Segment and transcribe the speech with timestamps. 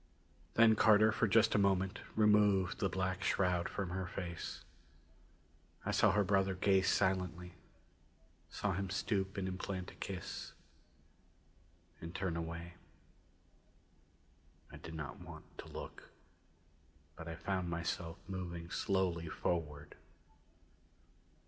[0.55, 4.63] Then Carter for just a moment removed the black shroud from her face.
[5.85, 7.53] I saw her brother gaze silently;
[8.49, 10.53] saw him stoop and implant a kiss
[12.01, 12.73] and turn away.
[14.71, 16.09] I did not want to look,
[17.15, 19.93] but I found myself moving slowly forward.